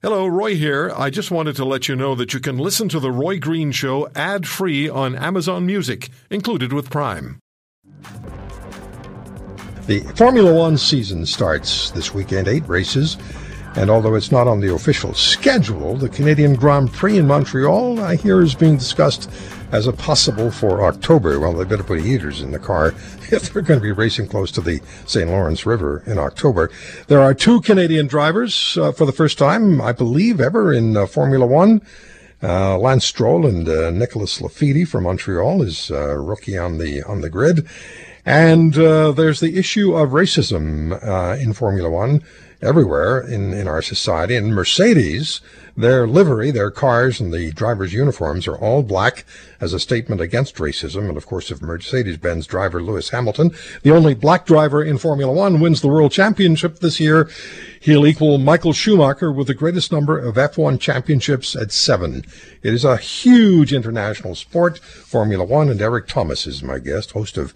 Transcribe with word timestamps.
Hello, 0.00 0.28
Roy 0.28 0.54
here. 0.54 0.92
I 0.96 1.10
just 1.10 1.32
wanted 1.32 1.56
to 1.56 1.64
let 1.64 1.88
you 1.88 1.96
know 1.96 2.14
that 2.14 2.32
you 2.32 2.38
can 2.38 2.56
listen 2.56 2.88
to 2.90 3.00
The 3.00 3.10
Roy 3.10 3.40
Green 3.40 3.72
Show 3.72 4.08
ad 4.14 4.46
free 4.46 4.88
on 4.88 5.16
Amazon 5.16 5.66
Music, 5.66 6.10
included 6.30 6.72
with 6.72 6.88
Prime. 6.88 7.40
The 9.88 9.98
Formula 10.14 10.54
One 10.54 10.78
season 10.78 11.26
starts 11.26 11.90
this 11.90 12.14
weekend, 12.14 12.46
eight 12.46 12.62
races. 12.68 13.16
And 13.78 13.90
although 13.90 14.16
it's 14.16 14.32
not 14.32 14.48
on 14.48 14.58
the 14.58 14.74
official 14.74 15.14
schedule, 15.14 15.94
the 15.94 16.08
Canadian 16.08 16.56
Grand 16.56 16.92
Prix 16.92 17.16
in 17.16 17.28
Montreal, 17.28 18.00
I 18.00 18.16
hear, 18.16 18.42
is 18.42 18.56
being 18.56 18.76
discussed 18.76 19.30
as 19.70 19.86
a 19.86 19.92
possible 19.92 20.50
for 20.50 20.82
October. 20.82 21.38
Well, 21.38 21.52
they 21.52 21.64
better 21.64 21.84
put 21.84 22.00
heaters 22.00 22.40
in 22.40 22.50
the 22.50 22.58
car 22.58 22.88
if 23.30 23.52
they're 23.52 23.62
going 23.62 23.78
to 23.78 23.84
be 23.84 23.92
racing 23.92 24.26
close 24.26 24.50
to 24.52 24.60
the 24.60 24.80
St. 25.06 25.30
Lawrence 25.30 25.64
River 25.64 26.02
in 26.06 26.18
October. 26.18 26.72
There 27.06 27.20
are 27.20 27.32
two 27.32 27.60
Canadian 27.60 28.08
drivers 28.08 28.76
uh, 28.76 28.90
for 28.90 29.06
the 29.06 29.12
first 29.12 29.38
time, 29.38 29.80
I 29.80 29.92
believe, 29.92 30.40
ever 30.40 30.74
in 30.74 30.96
uh, 30.96 31.06
Formula 31.06 31.46
One. 31.46 31.80
Uh, 32.42 32.76
Lance 32.78 33.04
Stroll 33.04 33.46
and 33.46 33.68
uh, 33.68 33.92
Nicholas 33.92 34.40
Latifi 34.40 34.88
from 34.88 35.04
Montreal 35.04 35.62
is 35.62 35.92
uh, 35.92 36.16
rookie 36.16 36.58
on 36.58 36.78
the 36.78 37.04
on 37.04 37.20
the 37.20 37.30
grid, 37.30 37.66
and 38.24 38.76
uh, 38.76 39.12
there's 39.12 39.38
the 39.38 39.56
issue 39.56 39.94
of 39.94 40.10
racism 40.10 40.92
in 41.40 41.52
Formula 41.52 41.90
One 41.90 42.22
everywhere 42.60 43.20
in, 43.20 43.52
in 43.52 43.68
our 43.68 43.82
society. 43.82 44.34
And 44.34 44.54
Mercedes, 44.54 45.40
their 45.76 46.08
livery, 46.08 46.50
their 46.50 46.72
cars, 46.72 47.20
and 47.20 47.32
the 47.32 47.52
drivers' 47.52 47.92
uniforms 47.92 48.48
are 48.48 48.56
all 48.56 48.82
black 48.82 49.24
as 49.60 49.72
a 49.72 49.78
statement 49.78 50.20
against 50.20 50.56
racism. 50.56 51.08
And 51.08 51.16
of 51.16 51.26
course, 51.26 51.52
if 51.52 51.62
Mercedes-Benz 51.62 52.48
driver 52.48 52.82
Lewis 52.82 53.10
Hamilton, 53.10 53.52
the 53.82 53.92
only 53.92 54.14
black 54.14 54.44
driver 54.44 54.82
in 54.82 54.98
Formula 54.98 55.32
One, 55.32 55.60
wins 55.60 55.80
the 55.80 55.88
world 55.88 56.10
championship 56.10 56.80
this 56.80 56.98
year, 56.98 57.30
he'll 57.80 58.06
equal 58.06 58.38
Michael 58.38 58.72
Schumacher 58.72 59.30
with 59.30 59.46
the 59.46 59.54
greatest 59.54 59.92
number 59.92 60.18
of 60.18 60.34
F1 60.34 60.80
championships 60.80 61.54
at 61.54 61.70
seven. 61.70 62.24
It 62.62 62.74
is 62.74 62.84
a 62.84 62.96
huge 62.96 63.72
international 63.72 64.34
sport, 64.34 64.78
Formula 64.78 65.44
One, 65.44 65.68
and 65.68 65.80
Eric 65.80 66.08
Thomas 66.08 66.44
is 66.44 66.62
my 66.62 66.80
guest, 66.80 67.12
host 67.12 67.38
of 67.38 67.54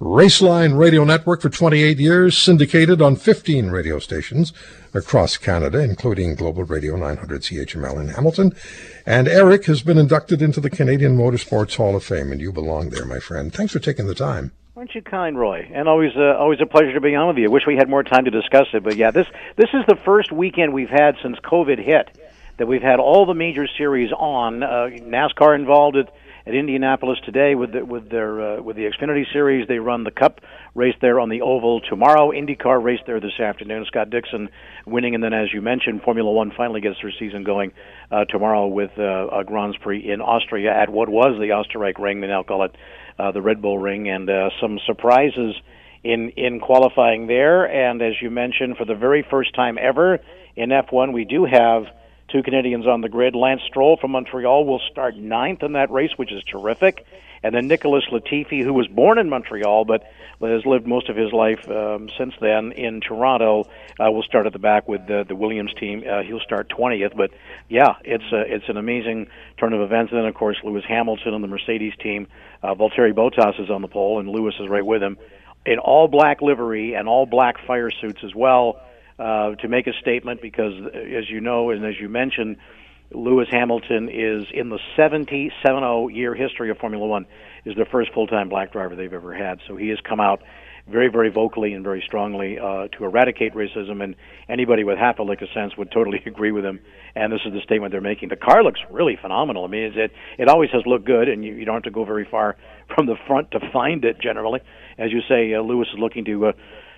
Raceline 0.00 0.78
Radio 0.78 1.04
Network 1.04 1.42
for 1.42 1.50
28 1.50 1.98
years, 1.98 2.36
syndicated 2.36 3.02
on 3.02 3.16
15 3.16 3.66
radio 3.66 3.98
stations 3.98 4.54
across 4.94 5.36
Canada, 5.36 5.80
including 5.80 6.34
Global 6.36 6.64
Radio 6.64 6.96
900 6.96 7.42
CHML 7.42 8.00
in 8.00 8.08
Hamilton. 8.08 8.54
And 9.04 9.28
Eric 9.28 9.66
has 9.66 9.82
been 9.82 9.98
inducted 9.98 10.40
into 10.40 10.58
the 10.58 10.70
Canadian 10.70 11.18
Motorsports 11.18 11.76
Hall 11.76 11.94
of 11.94 12.02
Fame, 12.02 12.32
and 12.32 12.40
you 12.40 12.50
belong 12.50 12.88
there, 12.88 13.04
my 13.04 13.18
friend. 13.18 13.52
Thanks 13.52 13.74
for 13.74 13.78
taking 13.78 14.06
the 14.06 14.14
time. 14.14 14.52
Aren't 14.74 14.94
you 14.94 15.02
kind, 15.02 15.38
Roy? 15.38 15.70
And 15.70 15.86
always, 15.86 16.12
uh, 16.16 16.34
always 16.38 16.62
a 16.62 16.66
pleasure 16.66 16.94
to 16.94 17.00
be 17.02 17.14
on 17.14 17.28
with 17.28 17.36
you. 17.36 17.50
Wish 17.50 17.66
we 17.66 17.76
had 17.76 17.90
more 17.90 18.02
time 18.02 18.24
to 18.24 18.30
discuss 18.30 18.68
it, 18.72 18.82
but 18.82 18.96
yeah, 18.96 19.10
this 19.10 19.26
this 19.56 19.68
is 19.74 19.84
the 19.86 19.96
first 19.96 20.32
weekend 20.32 20.72
we've 20.72 20.88
had 20.88 21.16
since 21.22 21.38
COVID 21.40 21.78
hit 21.78 22.08
that 22.56 22.66
we've 22.66 22.80
had 22.80 23.00
all 23.00 23.26
the 23.26 23.34
major 23.34 23.66
series 23.66 24.12
on. 24.12 24.62
Uh, 24.62 24.88
NASCAR 25.02 25.54
involved 25.54 25.98
at 26.46 26.54
Indianapolis 26.54 27.18
today 27.24 27.54
with 27.54 27.72
the, 27.72 27.84
with 27.84 28.10
their 28.10 28.58
uh, 28.58 28.62
with 28.62 28.76
the 28.76 28.82
Xfinity 28.82 29.24
Series. 29.32 29.68
They 29.68 29.78
run 29.78 30.04
the 30.04 30.10
Cup 30.10 30.40
race 30.74 30.94
there 31.00 31.20
on 31.20 31.28
the 31.28 31.42
oval 31.42 31.80
tomorrow. 31.80 32.30
IndyCar 32.30 32.82
race 32.82 33.00
there 33.06 33.20
this 33.20 33.38
afternoon. 33.38 33.84
Scott 33.86 34.10
Dixon 34.10 34.48
winning, 34.86 35.14
and 35.14 35.22
then 35.22 35.32
as 35.32 35.52
you 35.52 35.60
mentioned, 35.60 36.02
Formula 36.02 36.30
One 36.30 36.52
finally 36.56 36.80
gets 36.80 36.96
their 37.02 37.12
season 37.18 37.44
going 37.44 37.72
uh, 38.10 38.24
tomorrow 38.26 38.66
with 38.66 38.90
uh, 38.98 39.28
a 39.28 39.44
Grand 39.44 39.76
Prix 39.82 40.10
in 40.10 40.20
Austria 40.20 40.72
at 40.72 40.88
what 40.88 41.08
was 41.08 41.38
the 41.38 41.48
Österreich 41.48 41.98
Ring. 41.98 42.20
They 42.20 42.28
now 42.28 42.42
call 42.42 42.64
it 42.64 42.74
uh, 43.18 43.32
the 43.32 43.42
Red 43.42 43.60
Bull 43.60 43.78
Ring, 43.78 44.08
and 44.08 44.28
uh, 44.28 44.50
some 44.60 44.78
surprises 44.86 45.54
in 46.02 46.30
in 46.36 46.60
qualifying 46.60 47.26
there. 47.26 47.64
And 47.64 48.00
as 48.02 48.14
you 48.20 48.30
mentioned, 48.30 48.76
for 48.76 48.84
the 48.84 48.94
very 48.94 49.24
first 49.30 49.54
time 49.54 49.78
ever 49.80 50.18
in 50.56 50.70
F1, 50.70 51.12
we 51.12 51.24
do 51.24 51.44
have 51.44 51.84
two 52.32 52.42
Canadians 52.42 52.86
on 52.86 53.00
the 53.00 53.08
grid. 53.08 53.34
Lance 53.34 53.62
Stroll 53.66 53.96
from 53.96 54.12
Montreal 54.12 54.64
will 54.64 54.80
start 54.90 55.16
ninth 55.16 55.62
in 55.62 55.72
that 55.72 55.90
race, 55.90 56.12
which 56.16 56.32
is 56.32 56.42
terrific. 56.44 57.06
And 57.42 57.54
then 57.54 57.68
Nicholas 57.68 58.04
Latifi, 58.12 58.62
who 58.62 58.74
was 58.74 58.86
born 58.86 59.18
in 59.18 59.30
Montreal 59.30 59.86
but 59.86 60.02
has 60.42 60.64
lived 60.66 60.86
most 60.86 61.08
of 61.08 61.16
his 61.16 61.32
life 61.32 61.68
um, 61.70 62.08
since 62.16 62.34
then 62.40 62.72
in 62.72 63.00
Toronto, 63.00 63.64
uh, 63.98 64.10
will 64.10 64.22
start 64.22 64.46
at 64.46 64.52
the 64.52 64.58
back 64.58 64.88
with 64.88 65.06
the, 65.06 65.24
the 65.26 65.34
Williams 65.34 65.72
team. 65.74 66.04
Uh, 66.08 66.22
he'll 66.22 66.40
start 66.40 66.68
20th. 66.68 67.16
But 67.16 67.30
yeah, 67.68 67.94
it's 68.04 68.24
a, 68.32 68.40
it's 68.40 68.68
an 68.68 68.76
amazing 68.76 69.28
turn 69.58 69.72
of 69.72 69.80
events. 69.80 70.12
And 70.12 70.20
then 70.20 70.26
of 70.26 70.34
course 70.34 70.58
Lewis 70.62 70.84
Hamilton 70.86 71.34
and 71.34 71.42
the 71.42 71.48
Mercedes 71.48 71.94
team. 72.02 72.26
Uh, 72.62 72.74
Valtteri 72.74 73.12
Bottas 73.12 73.58
is 73.58 73.70
on 73.70 73.80
the 73.80 73.88
pole, 73.88 74.20
and 74.20 74.28
Lewis 74.28 74.54
is 74.60 74.68
right 74.68 74.84
with 74.84 75.02
him 75.02 75.16
in 75.66 75.78
all 75.78 76.08
black 76.08 76.40
livery 76.40 76.94
and 76.94 77.08
all 77.08 77.26
black 77.26 77.56
fire 77.66 77.90
suits 77.90 78.20
as 78.24 78.34
well 78.34 78.80
uh, 79.20 79.54
to 79.56 79.68
make 79.68 79.86
a 79.86 79.92
statement 80.00 80.40
because, 80.40 80.72
as 80.94 81.28
you 81.28 81.40
know 81.40 81.70
and 81.70 81.84
as 81.84 81.94
you 82.00 82.08
mentioned, 82.08 82.56
Lewis 83.12 83.48
Hamilton 83.50 84.08
is 84.08 84.44
in 84.54 84.68
the 84.68 84.78
70 84.96 85.50
70 85.66 86.14
year 86.14 86.34
history 86.34 86.70
of 86.70 86.78
Formula 86.78 87.06
One 87.06 87.26
is 87.64 87.74
the 87.76 87.84
first 87.90 88.12
full 88.14 88.26
time 88.26 88.48
black 88.48 88.72
driver 88.72 88.96
they've 88.96 89.12
ever 89.12 89.34
had. 89.34 89.58
So 89.68 89.76
he 89.76 89.88
has 89.88 89.98
come 90.08 90.20
out 90.20 90.42
very, 90.88 91.08
very 91.08 91.30
vocally 91.30 91.72
and 91.72 91.84
very 91.84 92.02
strongly 92.06 92.58
uh, 92.58 92.88
to 92.88 93.04
eradicate 93.04 93.54
racism, 93.54 94.02
and 94.02 94.16
anybody 94.48 94.84
with 94.84 94.98
half 94.98 95.18
a 95.18 95.22
lick 95.22 95.42
of 95.42 95.48
sense 95.52 95.76
would 95.76 95.90
totally 95.90 96.22
agree 96.26 96.52
with 96.52 96.64
him. 96.64 96.80
And 97.14 97.32
this 97.32 97.40
is 97.44 97.52
the 97.52 97.60
statement 97.60 97.92
they're 97.92 98.00
making. 98.00 98.28
The 98.28 98.36
car 98.36 98.62
looks 98.62 98.80
really 98.90 99.18
phenomenal. 99.20 99.64
I 99.64 99.68
mean, 99.68 99.92
it 99.96 100.12
it 100.38 100.48
always 100.48 100.70
has 100.70 100.82
looked 100.86 101.04
good, 101.04 101.28
and 101.28 101.44
you, 101.44 101.54
you 101.54 101.64
don't 101.64 101.74
have 101.74 101.82
to 101.84 101.90
go 101.90 102.04
very 102.04 102.26
far 102.30 102.56
from 102.94 103.06
the 103.06 103.16
front 103.26 103.50
to 103.50 103.60
find 103.72 104.04
it. 104.04 104.20
Generally, 104.20 104.60
as 104.98 105.12
you 105.12 105.20
say, 105.28 105.52
uh, 105.54 105.60
Lewis 105.60 105.88
is 105.92 105.98
looking 105.98 106.24
to. 106.24 106.46
Uh, 106.46 106.52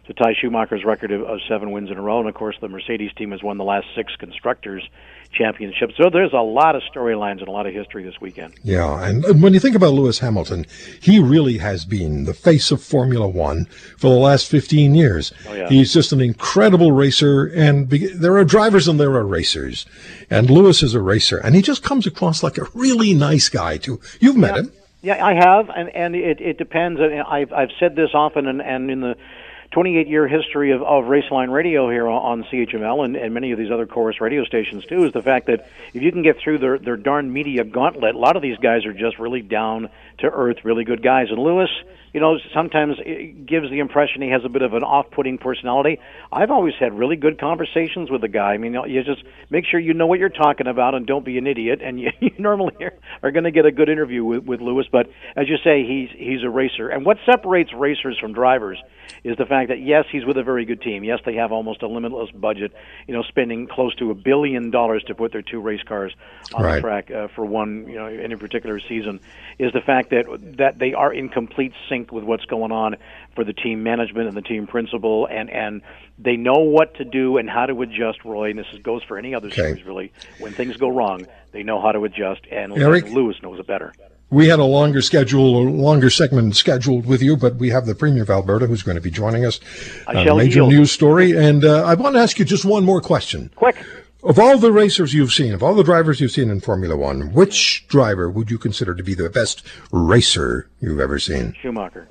to 0.07 0.15
tie 0.15 0.35
Schumacher's 0.35 0.85
record 0.85 1.13
of, 1.13 1.23
of 1.23 1.39
seven 1.49 1.71
wins 1.71 1.91
in 1.91 1.97
a 1.97 2.03
row. 2.03 2.19
And 2.19 2.29
of 2.29 2.35
course, 2.35 2.57
the 2.61 2.69
Mercedes 2.69 3.13
team 3.17 3.31
has 3.31 3.43
won 3.43 3.59
the 3.59 3.65
last 3.65 3.87
six 3.95 4.15
constructors 4.17 4.89
championships. 5.33 5.95
So 5.97 6.11
there's 6.11 6.33
a 6.33 6.43
lot 6.43 6.77
of 6.77 6.83
storylines 6.95 7.39
and 7.39 7.49
a 7.49 7.51
lot 7.51 7.67
of 7.67 7.73
history 7.73 8.03
this 8.05 8.21
weekend. 8.21 8.55
Yeah, 8.63 9.03
and 9.07 9.43
when 9.43 9.55
you 9.55 9.61
think 9.61 9.75
about 9.75 9.93
Lewis 9.93 10.19
Hamilton, 10.19 10.67
he 11.01 11.19
really 11.19 11.59
has 11.59 11.85
been 11.85 12.25
the 12.25 12.35
face 12.35 12.71
of 12.71 12.83
Formula 12.83 13.27
One 13.27 13.65
for 13.97 14.09
the 14.09 14.19
last 14.19 14.49
15 14.49 14.95
years. 14.95 15.33
Oh, 15.49 15.55
yeah. 15.55 15.69
He's 15.69 15.93
just 15.93 16.13
an 16.13 16.21
incredible 16.21 16.93
racer, 16.93 17.47
and 17.47 17.89
be- 17.89 18.09
there 18.09 18.37
are 18.37 18.45
drivers 18.45 18.89
and 18.89 19.01
there 19.01 19.15
are 19.15 19.27
racers. 19.27 19.87
And 20.29 20.51
Lewis 20.51 20.83
is 20.83 20.95
a 20.95 21.01
racer, 21.01 21.39
and 21.39 21.55
he 21.55 21.63
just 21.63 21.83
comes 21.83 22.07
across 22.07 22.43
like 22.43 22.59
a 22.59 22.67
really 22.75 23.15
nice 23.15 23.49
guy, 23.49 23.79
too. 23.79 24.01
You've 24.21 24.37
met 24.37 24.55
yeah. 24.55 24.61
him. 24.63 24.73
Yeah, 25.05 25.27
I 25.27 25.35
have, 25.35 25.69
and 25.69 25.89
and 25.89 26.15
it 26.15 26.41
it 26.41 26.59
depends. 26.59 27.01
I've 27.01 27.53
I've 27.53 27.71
said 27.81 27.97
this 27.97 28.11
often, 28.15 28.47
and 28.47 28.63
and 28.63 28.89
in 28.89 29.01
the 29.01 29.17
28 29.73 30.07
year 30.07 30.29
history 30.29 30.73
of, 30.73 30.83
of 30.83 31.05
Raceline 31.05 31.51
Radio 31.51 31.91
here 31.91 32.07
on 32.07 32.45
CHML 32.45 33.05
and, 33.05 33.17
and 33.17 33.33
many 33.33 33.53
of 33.53 33.59
these 33.59 33.71
other 33.71 33.87
Corus 33.87 34.21
radio 34.21 34.45
stations 34.45 34.85
too 34.85 35.05
is 35.05 35.13
the 35.13 35.23
fact 35.23 35.47
that 35.47 35.67
if 35.95 36.03
you 36.03 36.13
can 36.13 36.23
get 36.23 36.39
through 36.39 36.59
their 36.59 36.79
their 36.79 36.97
darn 36.97 37.33
media 37.33 37.65
gauntlet, 37.65 38.15
a 38.15 38.19
lot 38.19 38.37
of 38.37 38.43
these 38.43 38.59
guys 38.59 38.85
are 38.85 38.93
just 38.93 39.19
really 39.19 39.41
down 39.41 39.89
to 40.19 40.27
earth, 40.27 40.59
really 40.65 40.85
good 40.85 41.03
guys. 41.03 41.29
And 41.31 41.39
Lewis, 41.39 41.71
you 42.13 42.21
know, 42.21 42.39
sometimes 42.53 42.97
it 42.99 43.47
gives 43.47 43.71
the 43.71 43.79
impression 43.79 44.21
he 44.21 44.29
has 44.29 44.45
a 44.45 44.49
bit 44.49 44.61
of 44.61 44.75
an 44.75 44.83
off-putting 44.83 45.39
personality. 45.39 45.99
I've 46.31 46.51
always 46.51 46.75
had 46.79 46.97
really 46.97 47.17
good 47.17 47.41
conversations 47.41 48.11
with 48.11 48.21
the 48.21 48.29
guy. 48.29 48.53
I 48.53 48.59
mean, 48.59 48.77
you 48.87 49.03
just 49.03 49.25
make 49.49 49.65
sure 49.65 49.81
you 49.81 49.95
know 49.95 50.07
what 50.07 50.19
you're 50.19 50.29
talking 50.29 50.67
about 50.67 50.95
and 50.95 51.07
don't 51.07 51.25
be 51.25 51.39
an 51.39 51.47
idiot, 51.47 51.81
and 51.83 51.99
you, 52.01 52.11
you 52.21 52.33
normally 52.39 52.75
are, 52.81 52.95
are 53.23 53.31
going 53.31 53.45
to 53.45 53.51
get 53.51 53.65
a 53.65 53.73
good 53.73 53.89
interview 53.89 54.25
with, 54.25 54.45
with 54.45 54.61
Lewis. 54.61 54.87
But 54.93 55.09
as 55.35 55.49
you 55.49 55.57
say, 55.65 55.85
he's 55.87 56.11
he's 56.17 56.43
a 56.43 56.51
racer, 56.51 56.89
and 56.89 57.07
what 57.07 57.17
separates 57.25 57.73
racers 57.73 58.19
from 58.19 58.35
drivers 58.35 58.79
is 59.25 59.37
the 59.37 59.47
fact 59.47 59.62
that 59.69 59.81
yes, 59.81 60.05
he's 60.11 60.25
with 60.25 60.37
a 60.37 60.43
very 60.43 60.65
good 60.65 60.81
team. 60.81 61.05
Yes, 61.05 61.21
they 61.25 61.35
have 61.35 61.53
almost 61.53 61.83
a 61.83 61.89
limitless 61.89 62.31
budget. 62.31 62.73
You 63.07 63.15
know, 63.15 63.23
spending 63.23 63.67
close 63.67 63.95
to 63.97 64.11
a 64.11 64.15
billion 64.15 64.71
dollars 64.71 65.03
to 65.05 65.15
put 65.15 65.33
their 65.33 65.43
two 65.43 65.61
race 65.61 65.83
cars 65.83 66.13
on 66.55 66.65
right. 66.65 66.77
the 66.77 66.81
track 66.81 67.11
uh, 67.11 67.29
for 67.29 67.45
one, 67.45 67.87
you 67.89 67.97
know, 67.97 68.07
any 68.07 68.37
particular 68.37 68.81
season. 68.81 69.21
Is 69.59 69.73
the 69.73 69.81
fact 69.81 70.11
that 70.11 70.25
that 70.59 70.79
they 70.79 70.95
are 70.95 71.13
in 71.13 71.29
complete 71.29 71.73
sync 71.89 72.13
with 72.13 72.25
what's 72.25 72.45
going 72.47 72.73
on 72.73 72.97
for 73.35 73.45
the 73.45 73.53
team 73.53 73.83
management 73.83 74.29
and 74.29 74.37
the 74.37 74.43
team 74.43 74.67
principal, 74.67 75.27
and 75.27 75.51
and 75.51 75.83
they 76.19 76.37
know 76.37 76.61
what 76.61 76.95
to 76.95 77.05
do 77.05 77.39
and 77.39 77.49
how 77.49 77.67
to 77.67 77.83
adjust. 77.83 78.25
Roy, 78.25 78.51
and 78.51 78.59
this 78.59 78.67
is, 78.73 78.79
goes 78.81 79.03
for 79.03 79.19
any 79.19 79.35
other 79.35 79.49
okay. 79.49 79.57
series 79.57 79.85
really. 79.85 80.13
When 80.39 80.53
things 80.53 80.77
go 80.77 80.89
wrong, 80.89 81.27
they 81.53 81.63
know 81.63 81.81
how 81.81 81.93
to 81.93 82.05
adjust, 82.05 82.43
and 82.51 82.77
Eric, 82.77 83.11
Lewis 83.11 83.37
knows 83.43 83.59
it 83.59 83.67
better. 83.67 83.93
We 84.33 84.49
had 84.49 84.61
a 84.61 84.65
longer 84.65 85.03
schedule, 85.03 85.59
a 85.59 85.69
longer 85.69 86.09
segment 86.09 86.57
scheduled 86.57 87.05
with 87.05 87.21
you, 87.21 87.37
but 87.37 87.57
we 87.57 87.69
have 87.69 87.85
the 87.85 87.95
Premier 87.95 88.23
of 88.23 88.31
Alberta 88.31 88.67
who's 88.67 88.83
going 88.83 88.95
to 88.95 89.01
be 89.03 89.11
joining 89.11 89.45
us. 89.45 89.61
I 90.07 90.23
a 90.23 90.35
major 90.35 90.61
yield. 90.61 90.71
news 90.71 90.91
story, 90.91 91.37
and 91.37 91.63
uh, 91.67 91.85
I 91.85 91.93
want 91.93 92.17
to 92.17 92.21
ask 92.21 92.39
you 92.39 92.47
just 92.47 92.65
one 92.65 92.83
more 92.83 93.03
question. 93.03 93.53
Quick. 93.57 93.77
Of 94.23 94.39
all 94.39 94.57
the 94.57 94.73
racers 94.73 95.13
you've 95.13 95.35
seen, 95.35 95.53
of 95.53 95.63
all 95.63 95.75
the 95.75 95.85
drivers 95.85 96.19
you've 96.19 96.31
seen 96.31 96.49
in 96.49 96.61
Formula 96.61 96.97
One, 96.97 97.35
which 97.35 97.87
driver 97.89 98.31
would 98.31 98.51
you 98.51 98.57
consider 98.57 98.95
to 98.95 99.03
be 99.03 99.13
the 99.13 99.29
best 99.29 99.67
racer 99.91 100.71
you've 100.81 101.01
ever 101.01 101.19
seen? 101.19 101.55
Schumacher. 101.61 102.09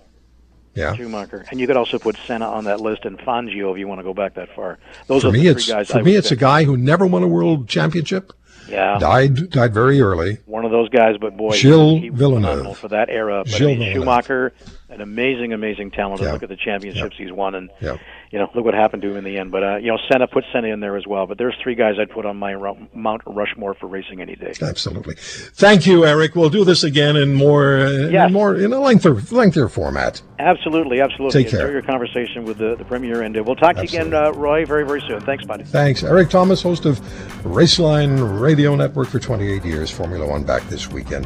Yeah. 0.76 0.96
Schumacher. 0.96 1.48
And 1.50 1.60
you 1.60 1.66
could 1.66 1.76
also 1.76 1.98
put 1.98 2.18
Senna 2.28 2.48
on 2.48 2.66
that 2.66 2.82
list 2.82 3.04
and 3.06 3.18
Fangio 3.18 3.72
if 3.72 3.80
you 3.80 3.88
want 3.88 3.98
to 3.98 4.04
go 4.04 4.14
back 4.14 4.36
that 4.36 4.56
far. 4.56 4.78
Those 5.08 5.24
for 5.24 5.30
are 5.30 5.32
me, 5.32 5.48
the 5.48 5.56
three 5.56 5.74
guys. 5.74 5.90
For 5.90 5.98
I 5.98 6.02
me, 6.04 6.16
it's 6.16 6.32
a 6.32 6.36
guy 6.36 6.66
who 6.66 6.78
never 6.78 7.08
won 7.08 7.24
a 7.24 7.28
world 7.28 7.68
championship. 7.68 8.32
Yeah. 8.68 8.98
Died 9.00 9.50
died 9.50 9.74
very 9.74 10.02
early. 10.02 10.38
One 10.46 10.66
of 10.66 10.72
those 10.72 10.90
guys, 10.90 11.16
but 11.20 11.36
boy, 11.38 11.52
Gilles 11.56 12.10
Villeneuve 12.12 12.78
for 12.78 12.88
that 12.90 13.10
era. 13.10 13.44
But 13.44 13.54
Gilles 13.54 13.76
I 13.76 13.80
mean, 13.80 13.94
Schumacher, 13.94 14.54
an 14.92 15.02
amazing, 15.02 15.54
amazing 15.54 15.92
talent. 15.92 16.22
Yeah. 16.22 16.34
Look 16.34 16.44
at 16.44 16.50
the 16.50 16.58
championships 16.58 17.16
Yeah. 17.18 17.26
he's 17.26 17.34
won, 17.34 17.56
and 17.56 17.70
Yeah. 17.80 17.96
you 18.32 18.40
know, 18.40 18.50
look 18.54 18.66
what 18.66 18.74
happened 18.74 19.02
to 19.04 19.10
him 19.10 19.18
in 19.18 19.24
the 19.24 19.38
end. 19.38 19.52
But 19.52 19.64
uh, 19.64 19.76
you 19.78 19.88
know, 19.88 19.98
Senna 20.12 20.28
put 20.28 20.44
Senna 20.54 20.68
in 20.68 20.80
there 20.82 20.98
as 20.98 21.08
well. 21.08 21.26
But 21.28 21.38
there's 21.38 21.56
three 21.64 21.76
guys 21.76 21.96
I'd 22.00 22.10
put 22.10 22.26
on 22.26 22.38
my 22.38 22.56
Mount 22.94 23.22
Rushmore 23.26 23.74
for 23.74 23.88
racing 23.88 24.22
any 24.22 24.36
day. 24.36 24.54
Absolutely. 24.62 25.16
Thank 25.18 25.88
you, 25.88 26.06
Eric. 26.06 26.36
We'll 26.36 26.50
do 26.50 26.66
this 26.66 26.84
again 26.84 27.16
in 27.16 27.34
more, 27.34 27.78
uh, 27.78 27.90
in 28.26 28.34
more 28.34 28.56
in 28.56 28.74
a 28.74 28.80
lengthier, 28.80 29.16
lengthier 29.32 29.70
format. 29.70 30.22
Absolutely, 30.40 31.02
absolutely. 31.02 31.44
Take 31.44 31.52
care. 31.52 31.62
Enjoy 31.62 31.72
your 31.74 31.82
conversation 31.84 32.46
with 32.46 32.58
the, 32.58 32.76
the 32.76 32.86
premier, 32.86 33.22
and 33.22 33.38
uh, 33.38 33.44
we'll 33.44 33.56
talk 33.56 33.76
to 33.76 33.84
you 33.84 33.88
again, 33.88 34.14
uh, 34.14 34.32
Roy, 34.34 34.66
very, 34.66 34.86
very 34.86 35.02
soon. 35.08 35.22
Thanks, 35.22 35.46
buddy. 35.46 35.64
Thanks. 35.64 36.04
Eric 36.04 36.30
Thomas, 36.30 36.62
host 36.62 36.86
of 36.86 37.00
Raceline 37.44 38.42
Radio 38.42 38.76
Network 38.76 39.08
for 39.08 39.20
28 39.20 39.64
years, 39.64 39.92
Formula 39.92 40.26
One 40.28 40.44
back 40.44 40.64
this 40.64 40.90
weekend. 40.90 41.26